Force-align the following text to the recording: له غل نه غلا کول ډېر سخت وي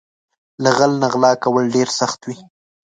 له 0.63 0.69
غل 0.77 0.91
نه 1.01 1.07
غلا 1.13 1.31
کول 1.43 1.65
ډېر 1.75 1.87
سخت 1.99 2.19
وي 2.27 2.37